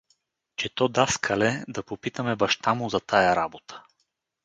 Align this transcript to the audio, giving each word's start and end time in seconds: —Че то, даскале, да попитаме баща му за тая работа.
—Че 0.57 0.69
то, 0.69 0.87
даскале, 0.87 1.63
да 1.67 1.83
попитаме 1.83 2.35
баща 2.35 2.73
му 2.73 2.89
за 2.89 2.99
тая 2.99 3.35
работа. 3.35 3.83